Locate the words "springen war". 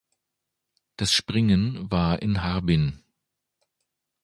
1.13-2.23